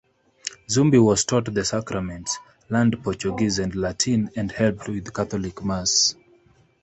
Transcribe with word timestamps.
Zumbi 0.67 0.97
was 0.99 1.25
taught 1.25 1.53
the 1.53 1.63
sacraments, 1.63 2.39
learned 2.71 3.03
Portuguese 3.03 3.59
and 3.59 3.75
Latin, 3.75 4.31
and 4.35 4.51
helped 4.51 4.87
with 4.87 5.13
Catholic 5.13 5.63
mass. 5.63 6.15